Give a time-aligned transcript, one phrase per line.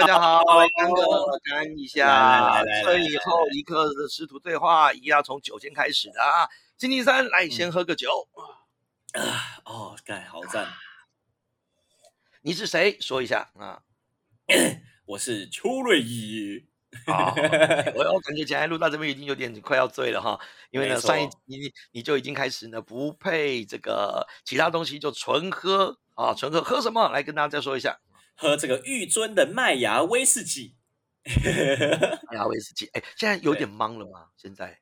[0.00, 0.40] 大家好，
[0.76, 1.02] 干哥
[1.42, 6.46] 干一下，最后一刻的师徒对话，一定要从酒先开始的啊。
[6.76, 8.28] 星期三来，先喝个酒。
[9.14, 10.68] 啊，哦，干，好赞。
[12.42, 12.96] 你是谁？
[13.00, 13.82] 说一下啊。
[15.04, 16.64] 我是邱瑞一。
[17.04, 17.34] 好，
[17.96, 20.38] 我我感觉今天录到这边已经有点快要醉了哈，
[20.70, 27.08] 因为呢上一集你你就已经开始呢不配这个其他东西，就纯喝啊，纯喝喝什么？
[27.10, 27.98] 来跟大家再说一下。
[28.38, 30.76] 喝这个玉尊的麦芽威士忌，
[32.30, 34.28] 麦芽威士忌，哎，现在有点懵了吗？
[34.36, 34.78] 现在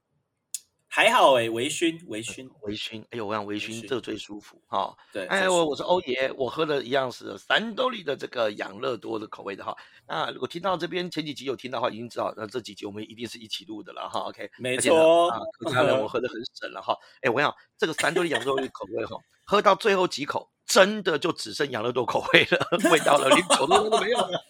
[0.88, 4.95] 还好哎，微醺，微醺，微醺，哎呦，我想微醺这最舒服哈。
[5.10, 9.74] 对，哎，我我是欧爷，我喝的一样是三兜里的这个养乐多的口味的哈。
[10.07, 14.20] 那如果听到这边前几集有听到的话，已经知道那这几集我们一定是一起录的了哈。
[14.20, 15.30] OK，没错，
[15.66, 16.95] 其他人我喝的很省了哈。
[17.23, 20.51] 哎，我想这个三兜里养乐多口味哈，喝到最后几口。
[20.66, 24.45] 真的就只剩养乐多口味了，味道了，连酒都都没有了。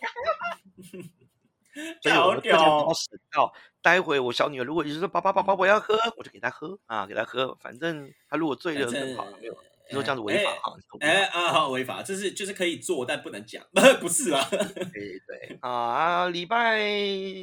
[2.03, 3.53] 所以我这就死掉。
[3.83, 7.57] 待会我小女儿如果你说爸爸爸爸我要喝，我就给她喝啊，给她喝。
[7.61, 9.53] 反正她如果醉了更好，没有
[9.89, 10.75] 你说这样子违法哈。
[11.01, 13.63] 哎啊，好违法，这是就是可以做，但不能讲，
[14.01, 14.45] 不是啊。
[14.51, 16.81] 对对啊，礼拜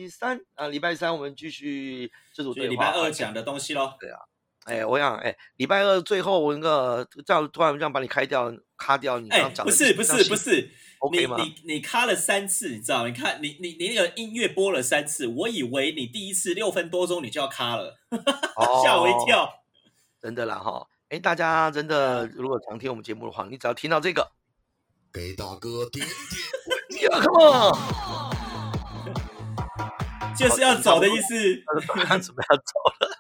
[0.10, 3.94] 三啊，礼拜三我们继续这组对礼拜二讲的东西喽。
[4.00, 4.20] 对啊。
[4.66, 11.36] 哎，我想，哎，礼拜二最后我那个这样突然这样把你开掉、卡掉，你刚讲不是不是不是，OK 吗？
[11.38, 13.06] 你你卡了三次，你知道？
[13.06, 17.98] 你看你你你那个音乐播了三次，我以为你第一次六分多钟你就要卡了，
[18.84, 19.50] 吓我一跳。
[20.22, 24.32] 真的啦哈，哎，大家真的如果常听我们节目的话，你只要听到这个，
[25.12, 26.08] 给大哥点
[26.90, 27.76] 点， Come on，
[30.38, 31.36] 就是要走的意思，
[32.06, 32.64] 他准备要走
[33.02, 33.13] 了。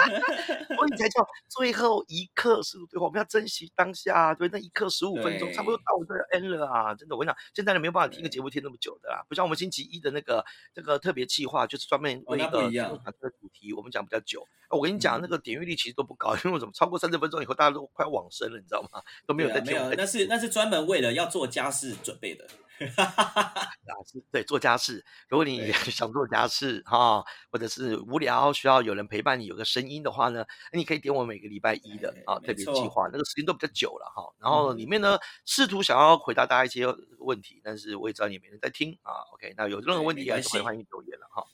[0.76, 6.94] 所以才叫最后一刻是对话，我们要珍惜当下，对那一刻十五分钟，差不多到我这 end 了啊！
[6.94, 10.44] 真的，我跟你讲，现在人没有办法听个节目听那么久的啦，不像我们星期一的那个
[10.74, 14.46] 这个特别企划，就是专门为一个这个主题，我们讲比较久。
[14.70, 16.70] 我跟你讲，那个点阅率其实都不高，因为什么？
[16.72, 19.02] 超过三十分钟以后，大家都快往生了，你知道吗？
[19.26, 19.72] 都没有在听。
[19.72, 22.46] 没有，那是那是专门为了要做家事准备的。
[23.86, 34.22] 家事对做家事，如果你 想做家事哈，或者是无聊需要有人陪伴你，有个声音的话呢，你可以点我每个礼拜一的啊特别计划，那个时间都比较久了哈。
[34.38, 36.86] 然后里面呢，试图想要回答大家一些
[37.18, 39.12] 问题，但是我也知道你没人在听啊。
[39.34, 41.44] OK，那有任何问题也是欢迎留言了哈。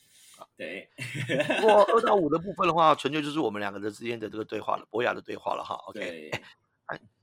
[0.57, 0.89] 对，
[1.61, 5.75] 不过二到五的 部分的话，纯粹就是我们两个人之间的这个对话了，博雅的对话了哈。
[5.87, 6.31] OK。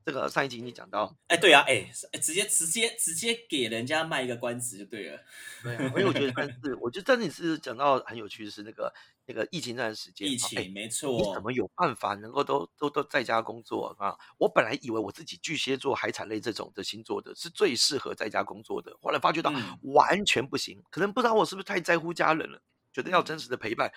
[0.06, 1.90] 这个上一集你讲到，哎，对啊，哎，
[2.22, 5.18] 直接直接直接给人家卖一个关子就对了。
[5.63, 8.94] 对啊，因为我觉得，但是我觉得真的是讲到很有趣的是那个
[9.25, 14.13] 那个疫情那段时间，疫情没错，你怎么有办法能够都都都在家工作啊？
[14.38, 19.53] 我本来以为我自己巨蟹座、海产类这种的星座的是最适合在家工作的，后来发觉到
[19.84, 23.90] 完全不行，可能不知道我是不是太在乎家人了，觉得要真实的陪伴。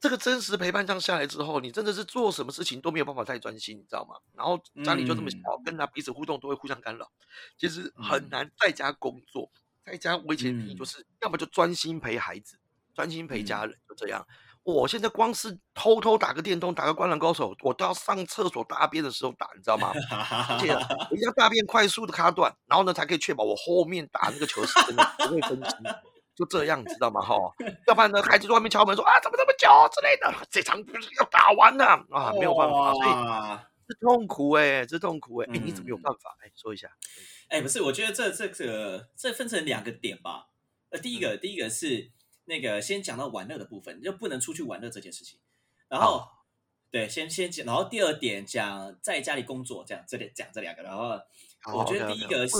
[0.00, 4.16] 这个真实陪伴这样下来之后，你真的是做什么事情都没有办法太专心，你知道吗？
[4.34, 7.06] 然后家里就这么小，跟他彼此互动都会互相干扰，
[7.58, 9.50] 其实很难在家工作。
[9.84, 12.58] 在家我以前就是要么就专心陪孩子，
[12.94, 14.26] 专心陪家人，就这样。
[14.62, 19.90] 我现在光是偷偷打个电动，打个灌篮高手，我都要上厕所大便的时候打，你知道吗？
[20.10, 20.70] 而且
[21.10, 25.78] 我要大便快速的卡断，然后呢才可以确保我后面打那个球是真的不会分心。
[26.40, 27.20] 就这样，知道吗？
[27.20, 27.36] 哈，
[27.86, 33.08] 要不然呢，孩子在外面敲门说啊，怎么这么久之类的，这场不是要打完了啊，没有办法，所以
[33.86, 36.34] 是痛苦哎，这痛苦哎，哎，你怎么有办法？
[36.40, 36.90] 哎，说一下，
[37.48, 40.46] 哎，不是，我觉得这这个这分成两个点吧。
[40.88, 42.10] 呃，第一个，第一个是
[42.46, 45.38] 那个先讲到玩乐的部分，就不能出去玩乐这件事情。
[45.88, 46.26] 然后，
[46.90, 50.82] 对，先先讲，然后第二点讲在家里工作，这样这里讲这两个。
[50.82, 51.20] 然后，
[51.76, 52.56] 我觉得第一个是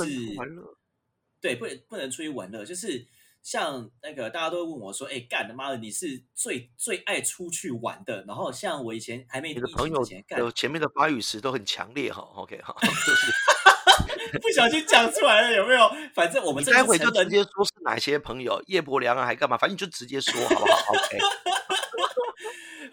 [1.40, 3.06] 对，不能不能出去玩乐，就是。
[3.42, 9.96] 像那个大家都会问我说：“哎，干他妈的，你是最最爱出去玩的。”然后像我以前还没你的朋友
[10.36, 12.20] 有前面的发语词都很强烈哈。
[12.36, 13.32] OK 哈，就是
[14.40, 15.90] 不小心讲出来了有没有？
[16.14, 19.56] 反正我们待会就直接说是哪些朋友，叶伯良啊，还干嘛？
[19.56, 21.18] 反正你就直接说好不好？OK，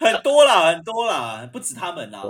[0.00, 2.22] 很多啦，很多啦，不止他们呐。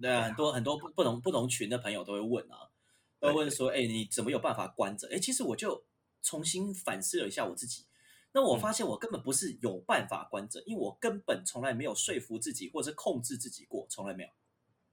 [0.00, 2.72] 对啊，很多很多不不同不同群的朋友都会问啊，
[3.20, 5.84] 都问说：“哎，你怎么有办法关着？”哎，其实我就。
[6.22, 7.86] 重新反思了一下我自己，
[8.32, 14.28] 那我发现我根本不是有办法关着，因为我根本从来没有说服自己或者是控制自己过，从来没有。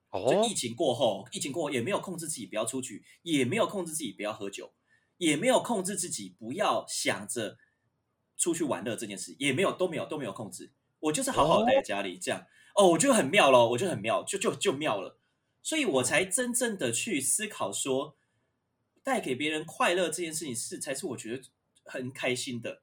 [0.10, 4.74] 哦，就疫情过后，疫情过后也没有控制自己不要出去，也没有控制自己不要喝酒，
[5.18, 7.58] 也没有控制自己不要想着
[8.38, 12.46] 出去玩乐这件事，也没有都没有都没有控制，我就是好好待在家里这样。
[12.74, 15.20] 哦，我觉得很妙咯，我觉得很妙，就就就妙了，
[15.62, 18.16] 所以我才真正的去思考说。
[19.08, 21.42] 带给别人快乐这件事情是才是我觉得
[21.86, 22.82] 很开心的。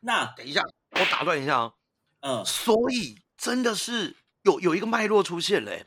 [0.00, 0.60] 那等一下，
[0.90, 1.72] 我打断一下啊，
[2.18, 5.86] 嗯，所以真的是有有一个脉络出现嘞，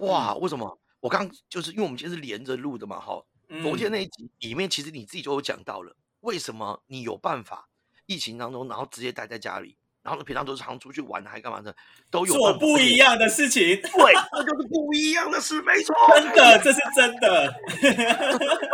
[0.00, 0.78] 哇，为什么？
[1.00, 3.24] 我刚就是因为我们今天是连着录的嘛，哈，
[3.62, 7.70] 昨天那一集里面其实你自己就有讲到了，为什么你有办法
[8.04, 11.74] 疫情当中，然后直接待在家里，然后平常都是常出去玩还干嘛的，
[12.10, 17.54] 都有做不一样的事情，对，这就是不一样的事，没错， 真的，这是真的。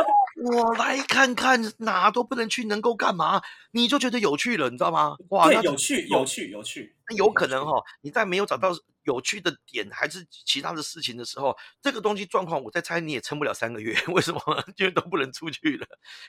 [0.45, 3.41] 我来看看哪都不能去，能够干嘛？
[3.73, 5.17] 你就觉得有趣了，你知道吗？
[5.31, 6.95] 哇，对，有趣，有趣，有趣。
[7.09, 8.71] 那有可能哈，你在没有找到
[9.05, 13.95] 有趣的点，还是其他的事情的时候，这个东西状况，我在猜你也撑不了三个月。
[14.09, 14.41] 为什么？
[14.77, 15.87] 因为都不能出去了，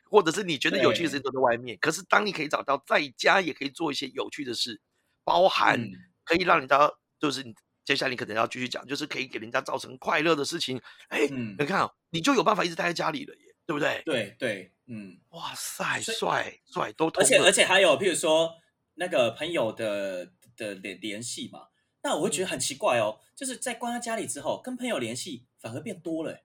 [0.09, 1.77] 或者是你觉得有趣的事情都在外面。
[1.81, 4.79] 可是当你可以找到在家也可以做一些有趣的事，
[5.23, 5.79] 包含
[6.23, 7.53] 可以让人家就是你
[7.83, 10.81] 接下来你可能要继续讲，就是可以给人家造成快乐的事情。
[11.09, 13.33] 哎，你看，哦你就有办法一直待在家里了。
[13.65, 14.01] 对不对？
[14.05, 18.53] 对对，嗯，哇塞，帅帅都，而且而且还有，譬如说
[18.95, 21.67] 那个朋友的的联联系嘛，
[22.03, 26.39] 那我会觉得很奇怪哦，就是在关在家里之后，跟朋友联系反而变多了。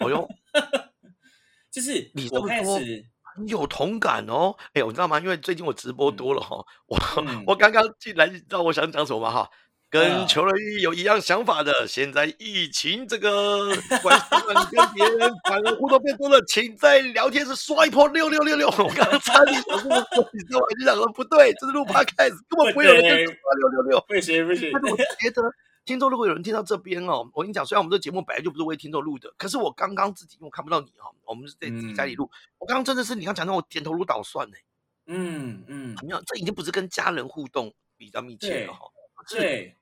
[0.00, 0.28] 哦哟，
[1.70, 3.04] 就是你我开始
[3.46, 4.56] 有同感哦。
[4.72, 5.20] 哎，我知道吗？
[5.20, 6.98] 因为最近我直播多了哈，我
[7.46, 9.30] 我刚刚进来，你知道我想讲什么吗？
[9.30, 9.50] 哈。
[9.90, 18.68] 跟邱乐玉有一样想法的，现在疫情这个 关系让你跟别人反而互动变多了，请在聊天室刷一波六六六六。
[18.78, 19.88] 我刚刚差点想说，
[20.32, 20.66] 你知道吗？
[20.78, 24.04] 你想说不对，这是录 podcast，根本不会有人跟刷六六六。
[24.06, 24.70] 不行不行。
[24.72, 25.42] 但是我觉得，
[25.86, 34.56] 听众如果有人听到这边哦，我跟你讲，虽然我们这节目本来就不是为听众录的，可是我刚刚自己因为我看不到你哈，我们是在自己家里录，我刚刚真的是你刚讲的，我点头如捣蒜呢。
[35.06, 36.22] 嗯嗯，怎么样？
[36.26, 38.80] 这已经不是跟家人互动比较密切了哈。
[39.30, 39.74] 对。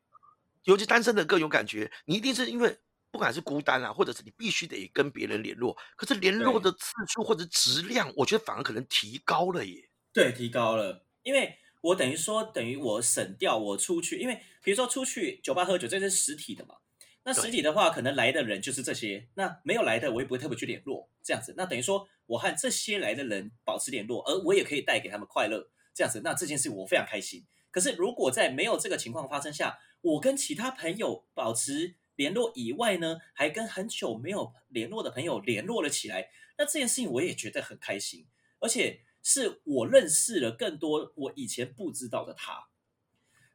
[0.66, 2.78] 尤其单身的更有感觉，你一定是因为
[3.10, 9.88] 不管是孤单啊，或者是你必须得跟别人联络，可是联络的次数或者质量，我觉得反而可能提高了耶。
[10.12, 16.74] 对，提高了，因为我等于说等于我省掉我出去，因为比如说出去酒吧喝酒，这是实体的嘛。
[17.24, 21.54] 那实体的话，可能来的人就是这些，那没有来的我也不会特别去联络这样子。
[21.56, 26.20] 那等于说我和这些来的人保持联络，而我也可以带给他们快乐这样子。
[26.22, 27.44] 那这件事我非常开心。
[27.72, 29.76] 可是如果在没有这个情况发生下，
[30.06, 36.30] 我跟其他朋友保持联络以外呢，还跟很久没有联络的朋友联络了起来。
[36.56, 38.26] 那这件事情我也觉得很开心，
[38.60, 42.68] 而且是我认识了更多我以前不知道的他。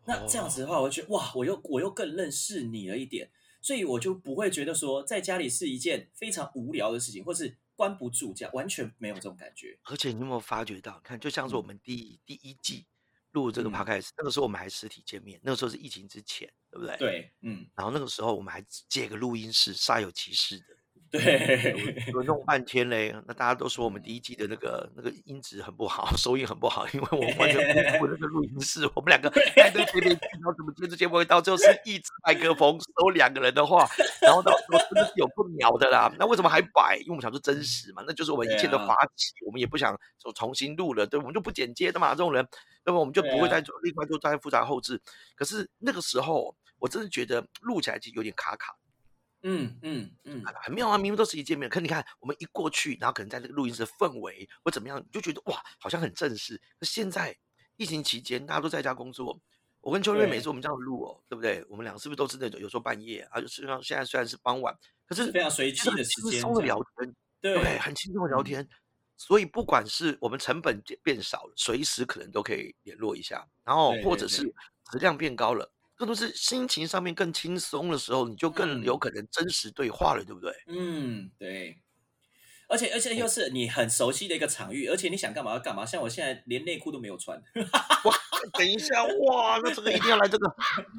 [0.06, 3.32] 那这样子的话，我觉得哇，我又我又更认识你了一点，
[3.62, 9.80] 所以我就不会觉得说在家里是一件非常无聊的事情，或是关不住这样，完全没有这种感觉。
[9.84, 12.88] 而且你有没有发觉到，看就像是我们第第一季。
[13.32, 16.98] 录这个 podcast，那个时候我们还实体见面，那个时候是疫情之前，对不对？
[16.98, 17.66] 对，嗯。
[17.76, 20.66] 然后那个时候我们还借个录音室，煞有其事的。
[21.12, 21.76] 对，
[22.16, 23.14] 我弄半天嘞。
[23.28, 33.86] 那大家都说我们第一季的那个那个音质很不好， 收音很不好，因为我们完全不那个录音 室，我们两个在对边，然后怎么接这节目，到最后是一支麦克风收两个人的话，
[34.22, 36.10] 然后到时候真的是有不鸟的啦。
[36.18, 36.96] 那为什么还摆？
[37.02, 42.48] 因为我们想说真实嘛，那就是我们一切的发起，我们也不想说重新录了，对，我们就不剪接的嘛，这种人，
[42.86, 45.02] 那么我们就不会再做另外做再复杂后置。
[45.36, 48.74] 可是那个时候，我真的觉得录起来其实有点卡卡。
[49.44, 50.98] 嗯嗯嗯，很妙啊！
[50.98, 56.62] 明明都是一见面，可你看我们一过去，然后可能在那个录音室氛围或怎么样，就觉得哇，好像很正式。
[56.80, 57.36] 那现在
[57.78, 59.40] 疫情期间，大家都在家工作，
[59.80, 61.66] 我跟秋月每次我们这样录哦，对不对？
[61.70, 63.42] 我们俩是不是都是那种有时候半夜啊？
[63.42, 68.68] 就是像现在虽然是傍晚，可是非常随机的时间，轻松的聊天，对，很轻松的聊天。
[69.18, 74.44] 所以不管是我们成本变少了，随时可能都可以联络一下，然后或者是
[74.92, 75.72] 质量变高了。
[76.02, 80.52] 更多是心情上面更轻松的时候，你就更有可能真实对话了，对不对？
[80.66, 81.78] 嗯，对。
[82.68, 85.86] 而且而且又是你很熟悉的一个场域，而且你想干嘛要干嘛。
[85.86, 87.38] 像我现在连内裤都没有穿。
[87.38, 88.16] 哇，
[88.58, 90.56] 等一下，哇，那这个一定要来这个。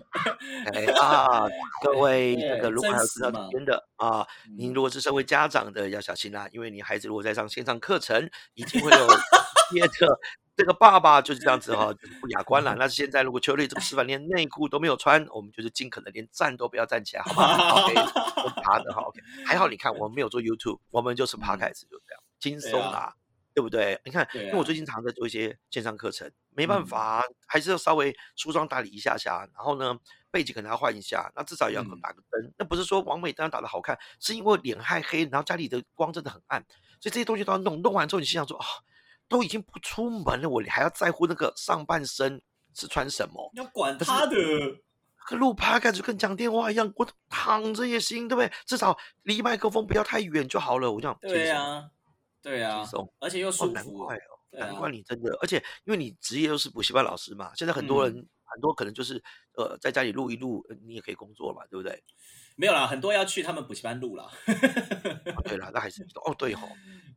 [0.73, 1.49] 哎啊，
[1.83, 4.25] 各位，这个如果还有知道这边的啊，
[4.57, 9.07] 您如果是身为家长的要小心啦，因为你孩子如果在上线上课程，一定会有
[9.73, 10.21] 接着。
[10.55, 12.77] 这个爸爸就是这样子哈，就是不雅观了。
[12.79, 19.19] 那现在如果秋丽这个示范连内裤都没有穿，我们就是尽可能连站都不要站起来，好吗？OK，我爬的哈，OK。
[19.47, 23.15] 还好你看，我们没有做 YouTube，我们就是 Podcast 就这样轻松啊，
[23.55, 23.99] 对不对？
[24.05, 29.99] 你看，因为我最近常在做一些线上课程，没办法，还是要稍微梳妆打理一下下，然后呢，
[30.31, 32.53] 背景可能要换一下，那至少也要打个灯。
[32.59, 36.63] 那不是说王美灯打的好看，是因为脸太黑，然后家里的光真的很暗，
[37.01, 37.81] 所以这些东西都要弄。
[37.81, 38.67] 弄完之后，你心想说啊。
[39.33, 42.41] 都已经不出门了，我还要在乎那个上半身
[42.75, 43.51] 是穿什么？
[43.55, 44.37] 要管他的，
[45.17, 48.53] 和录趴开始跟讲电话一样，我躺着也行，对不对？
[48.67, 50.93] 至少离麦克风不要太远就好了。
[50.93, 51.91] 我这样，对呀，
[52.43, 52.85] 对呀，
[53.19, 53.73] 而且又舒服。
[53.73, 59.23] 难怪哦，难怪你真的，而且因为你职业又是补习班老师嘛，现在很多人很多可能就是
[59.57, 62.03] 呃在家里录一录，你也可以工作嘛，对不对？
[62.55, 64.31] 没有啦，很多要去他们补习班录啦。
[65.45, 66.69] 对啦，那还是哦对吼，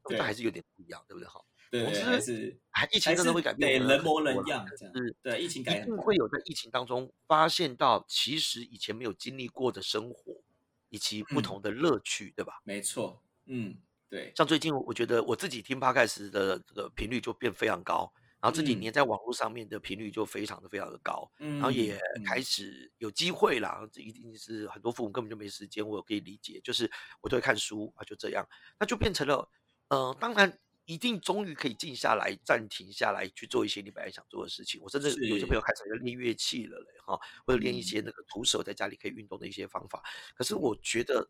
[0.10, 1.42] 那还是有点不一样，对不对哈？
[1.72, 2.58] 对，还是
[2.92, 10.42] 疫情真的会改变人模人样，是，对，疫情改变会有在疫情当中发现到，其实以前没有经历过的生活，
[10.90, 12.62] 以及不同的乐趣，对吧？
[12.64, 14.32] 没错，嗯，对。
[14.36, 23.82] 像最近我觉得我自己听 podcast 的这个频率就变非常高，然后这几年在网络上面的频率就非常的非常的高，然后也开始有机会啦。
[23.92, 26.90] 这一定是很多父母根本就没时间，我可以理解，就是
[27.22, 28.48] 我都会看书啊，就这样，
[28.80, 29.50] 那就变成了，
[29.90, 30.58] 呃，当然。
[30.86, 34.80] 一定终于可以静下来、暂停下来去做一些你本来想做的事情。
[34.82, 40.04] 我甚至有些朋友开始要练乐器了嘞，哈，或者练一些那个徒手在家里可以运动的一些方法。
[40.36, 41.28] 可是我觉得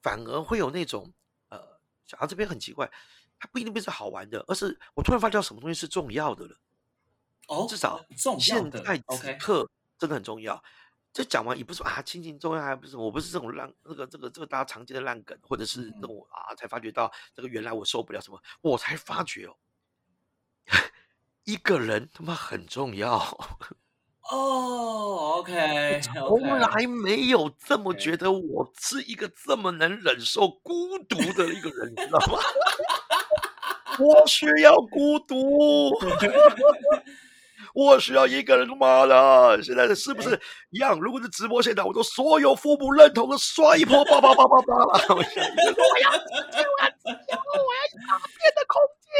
[0.00, 1.12] 反而会有那种
[1.48, 1.60] 呃，
[2.04, 2.90] 小孩这边很奇怪，
[3.38, 6.56] 它不一定不是好玩的，而是我突然发觉什么东西是重要的了。
[7.48, 8.04] 哦，至少
[8.38, 10.62] 现在此刻真的很重要。
[11.14, 12.96] 这讲完也不是说啊，亲情重要还不是？
[12.96, 19.54] 我不是这种烂那个这个这个大家常见的烂梗，或者是那种啊，才发觉到这个原来我受不了什么，我才发觉哦，
[21.44, 23.16] 一个人他妈很重要
[24.28, 25.38] 哦。
[25.38, 32.38] OK，从来没有这么觉得，我是一个这么能忍受孤独的一个人，你知道吗？
[34.00, 35.92] 我需要孤独。
[37.74, 40.40] 我需要一个人妈的，现在是不是
[40.70, 40.98] 一样？
[41.00, 44.86] 如果是直播现场，我都所有父母认同的刷一波，叭叭叭叭叭了。
[45.08, 49.10] 我要，我要，我要一大片的空间。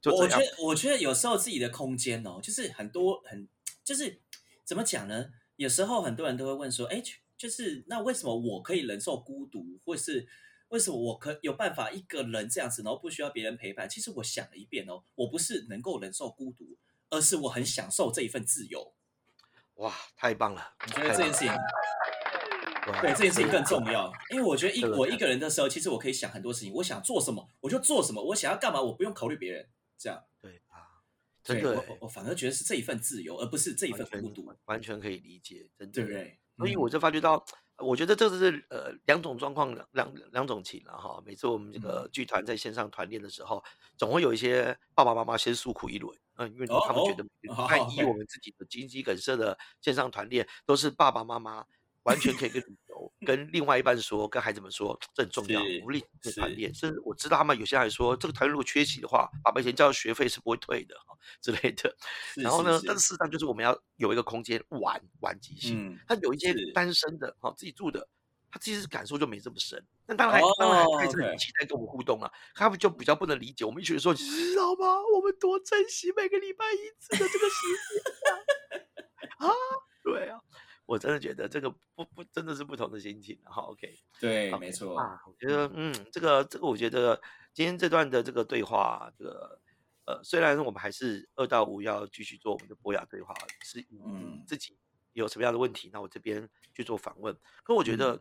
[0.00, 3.46] 就我觉得，我觉得有时候自己的空间哦，就是很多很，
[3.84, 4.20] 就是
[4.64, 5.26] 怎么讲呢？
[5.56, 7.02] 有时候很多人都会问说，哎，
[7.36, 10.26] 就是那为什么我可以忍受孤独，或是
[10.68, 13.86] 为什么我可有办法一个人这样子，然后不需要别人陪伴？
[13.86, 16.64] 其实我想了一遍哦，我不是能够忍受孤独。
[17.12, 18.94] 而是我很享受这一份自由，
[19.74, 20.74] 哇，太棒了！
[20.80, 21.52] 我觉得这件事情，
[23.02, 31.04] 对这件事情更重要，因为我觉得一我一个人的时候，其实我可以想很多事情，我想做什么我就做什么，我想要干嘛我不用考虑别人，这样对啊，
[31.44, 36.38] 真的，我我反而觉得是这一份自由，而不是这一份孤独，完全可以理解，真的，对不对？
[36.56, 37.44] 所以我就发觉到。
[37.78, 41.20] 我觉得这是呃两种状况，两两种情了哈。
[41.26, 43.64] 每次我们这个剧团在线上团练的时候，
[43.96, 46.16] 总会有一些爸爸妈妈先诉苦一轮，
[46.48, 47.24] 嗯，因为他们觉得，
[47.66, 51.64] 看以我们自己的经济梗塞的线上团练，都是爸爸妈妈。
[52.04, 56.74] 完全可以跟旅游，跟另外一半说，跟孩子们说，这很重要，鼓励团练。
[56.74, 61.96] 甚至我知道他们有些还说，这个团如果缺席的话，爸爸以前交的学费是不会退的哈之类的。
[62.34, 65.96] 然后呢，但是事实上就是我们要有一个空间玩玩即兴。
[66.08, 68.08] 他有一些单身的哈，自己住的，
[68.52, 69.84] 他其实感受就没这么深。
[70.06, 72.30] 那当然，当然还是很期待跟我们互动啊。
[72.54, 75.02] 他们就比较不能理解，我们一群人说，你知道吗？
[75.16, 77.56] 我们多珍惜每个礼拜一次的这个时
[78.22, 78.80] 间
[79.38, 79.48] 啊！
[79.48, 79.52] 啊，
[80.04, 80.38] 对啊。
[80.84, 87.18] 我真的觉得这个不不真的是不同的心情，好，OK，对，没错啊，我觉得嗯，这个这个，我觉得
[87.54, 89.58] 今天这段的这个对话，这个
[90.04, 93.32] 呃，虽然我们还是二到五要继续做我们的博雅对话，
[93.62, 94.76] 是嗯自己
[95.12, 97.34] 有什么样的问题，那我这边去做访问。
[97.62, 98.20] 可我觉得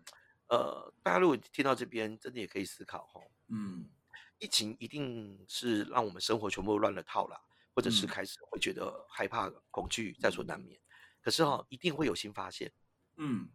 [0.52, 3.90] 呃，大家如果听到这边，真的也可以思考哈，嗯，
[4.38, 7.40] 疫情一定是让我们生活全部乱了套了，
[7.74, 10.78] 或者是开始会觉得害怕、恐惧在所难免。
[11.22, 12.70] 可是哈，一定会有新发现，
[13.16, 13.50] 嗯，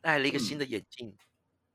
[0.00, 1.14] 带了一个新的眼镜，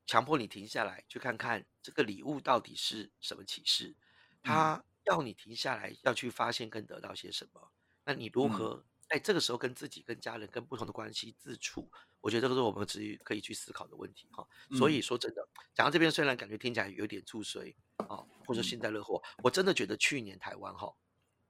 [0.07, 3.95] 强迫你停下来，去看看这个礼物到底是什么启示。
[4.41, 7.71] 他要你停下来，要去发现跟得到些什么。
[8.03, 11.89] 那你如何在这个时候跟自己、跟家人、跟不同的关系自处？
[12.21, 14.47] 我觉得这个是我们自己可以去思考的问题哈。
[14.77, 20.91] 所以说真的，讲到这边，虽然感觉听起来有点注水啊，或者幸灾乐祸，我真的觉得去年台湾哈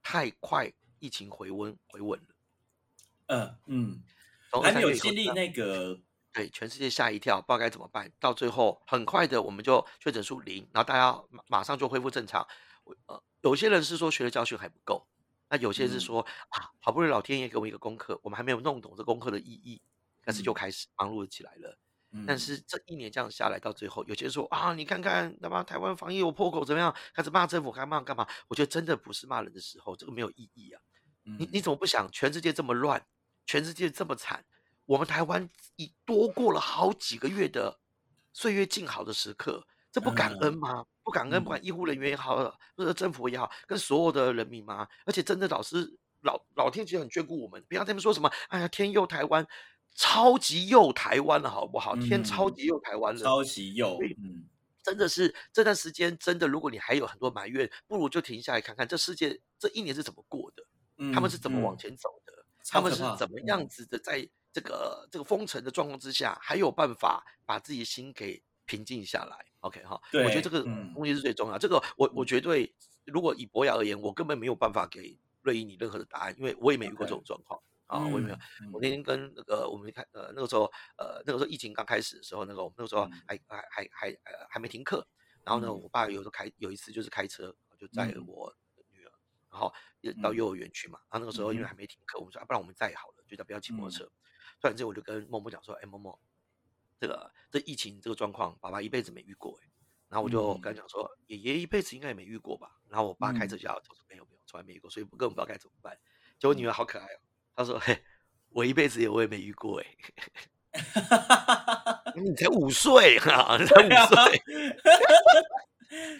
[0.04, 2.36] 太快，疫情回温回稳了。
[3.28, 4.04] 嗯嗯，
[4.62, 6.00] 还没有经历那个，
[6.34, 8.12] 对，全世界吓一跳，不知道该怎么办。
[8.20, 12.46] 到最后，很快的，我们就确诊数零，然后大家马马上就恢复正常。
[13.08, 15.08] 呃，有些人是说学的教训还不够，
[15.50, 19.82] 那有些是说啊，好不容易老天爷给我们一个功课，我们还没有弄懂这功课的意义，
[20.24, 21.78] 但是就开始忙碌起来了。
[22.26, 26.96] 但是这一年这样下来，到最后，有些人说啊，你看看，他妈台湾防疫有破口怎么样？
[27.14, 28.26] 开始骂政府，开骂干嘛？
[28.48, 30.82] 我觉得真的不是骂人的时候，这个没有意义啊。
[31.24, 33.06] 你你怎么不想全世界这么乱？
[33.46, 34.46] 全世界这么惨，
[34.86, 37.80] 我们台湾已多过了好几个月的
[38.32, 40.86] 岁月静好的时刻，这不感恩吗？
[41.04, 42.36] 不感恩，不管医护人员也好，
[42.76, 44.86] 或者政府也好，跟所有的人民吗？
[45.06, 45.90] 而且真的老师
[46.24, 49.48] 老老天其实很眷顾我们，不要他们说什么，哎呀天佑台湾，
[49.96, 51.96] 超级佑台湾了，好不好？
[51.96, 54.44] 天超级佑台湾了，超级佑，嗯，
[54.84, 62.34] 真的是这段时间，真的，如果你还有很多埋怨，不如就停下来看看这世界这一年是怎么过的，他们是怎么往前走的，
[62.68, 69.46] 他们是怎么样子的，在这个这个封城的状况之下，还有办法把自己的心给平静下来。
[69.66, 70.62] OK 哈，我觉得这个
[70.94, 71.58] 东西是最重要。
[71.58, 72.72] 这个我我绝对，
[73.06, 77.60] 如果以博雅而言，我根本没有办法给瑞英你任何的答案，因为我也没遇过这种状况。
[77.88, 78.38] 啊，我也没有。
[78.72, 80.64] 我那天跟那个我们开呃那个时候
[80.98, 85.08] 呃那个时候疫情刚开始的时候，那个我们那个时候还还还还呃还没停课。
[85.44, 88.52] 然后呢，我爸有时候开有一次就是开车就载我
[88.92, 89.12] 女儿，
[89.52, 89.72] 然后
[90.22, 91.00] 到幼儿园去嘛。
[91.10, 94.06] 然后那个时候因为还没停课，我们说啊不然我们载好了，就叫不要骑摩托车。
[94.60, 96.20] 突然之间我就跟默默讲说，哎默默，
[97.00, 99.70] 这个这疫情这个状况，爸爸一辈子没遇过哎。
[100.08, 102.70] 然后我就跟他讲说，爷爷一辈子应该也没遇过吧。
[102.88, 105.98] 然后我爸开车就要他说没有没有，从来没遇过，所以根本不知道该怎么办。
[106.40, 107.20] 结果女儿好可爱哦。
[107.56, 108.04] 她说：“嘿，
[108.50, 109.86] 我一辈子也我也没遇过哎，
[112.16, 114.44] 你才五岁哈，你才五岁，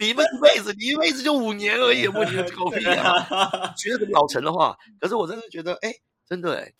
[0.00, 4.76] 你们一辈子，你一辈子就五年而已，我觉得 狗屁啊，觉得老成的话。
[4.98, 5.92] 可是我真的觉得，哎，
[6.26, 6.72] 真的哎，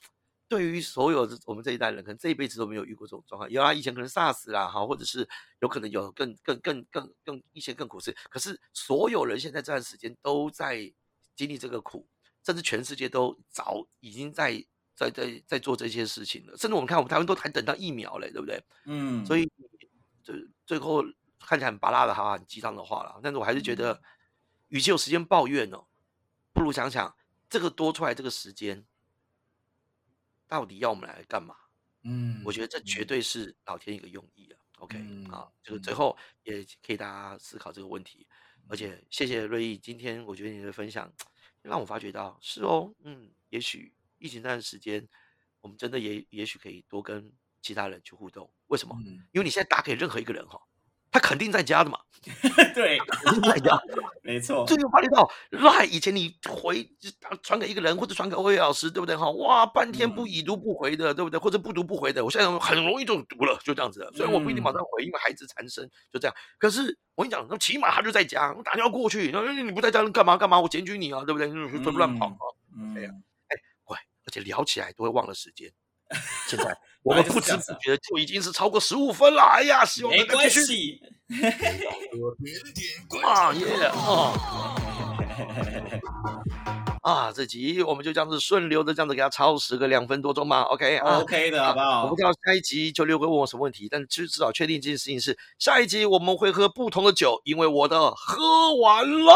[0.48, 3.50] 对于所有我们这一代人，可能这一辈子都没有遇过这种状况。
[3.50, 5.28] 有啊，以前可能 SARS 啦，哈，或者是
[5.60, 8.16] 有可能有更更更更更一些更苦事。
[8.30, 10.92] 可是所有人现在这段时间都在
[11.34, 12.06] 经历这个苦。”
[12.46, 18.62] 甚至全世界都早已经在在在在做这些事情了，甚至我们看我们台湾都还等到疫苗嘞，对不对？
[18.84, 19.50] 嗯，所以
[20.22, 20.32] 这
[20.64, 21.02] 最后
[21.40, 23.18] 看起来很拔辣的哈，很鸡汤的话了。
[23.20, 24.00] 但是我还是觉得，
[24.68, 25.86] 与其有时间抱怨哦，
[26.52, 27.12] 不如想想
[27.50, 28.86] 这个多出来这个时间
[30.48, 31.56] 到底要我们来干嘛？
[32.02, 34.58] 嗯，我觉得这绝对是老天一个用意啊。
[34.78, 34.98] OK，
[35.30, 38.26] 好，就是最后也可以大家思考这个问题。
[38.68, 41.12] 而且谢谢瑞毅，今天我觉得你的分享。
[41.62, 45.04] 让我发觉到是哦，嗯，也许疫情那段时间，
[45.60, 48.48] 我们真的也也许可以多跟其他人去互动。
[48.68, 48.96] 为什么？
[49.32, 50.62] 因为你现在打给任何一个人哈，
[51.16, 51.98] 他肯定在家的嘛。
[52.74, 53.80] 对，肯定在家，
[54.20, 54.64] 没错。
[54.66, 56.84] 这就发觉到，赖以前你回
[57.40, 59.30] 传给一个人或者传给欧阳老师，对不对哈？
[59.30, 61.38] 哇，半天不已读不回的，对不对？
[61.38, 64.10] 或者不读不回的，我现在很容易就读了，就这样子。
[64.12, 66.36] 虽然我不一定马上回，因为孩子缠身，就这样。
[66.58, 66.98] 可是。
[67.16, 70.60] 我跟你讲，那起码他就在家，我打电话过去，那你不在家干嘛干嘛？
[70.60, 71.46] 我检举你啊，对不对？
[71.92, 72.44] 乱跑啊？
[72.94, 73.10] 哎呀，
[73.48, 75.72] 哎，喂，而且聊起来都会忘了时间。
[76.48, 79.42] 现在 我们不知不觉就已经是超过十五分了。
[79.42, 81.00] 哎呀，希望能继续。
[83.24, 83.90] 啊耶！
[87.02, 92.04] 啊，这集我们就这样子顺流的这样子给他超时个两分多钟嘛，OK，OK 的好不好？
[92.04, 99.34] 我不知道下一集就六哥问我什么问题，但其实至少确定这件事情是下一集我们会喝不同的酒，因为我的喝完了。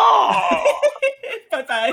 [1.51, 1.91] 拜拜。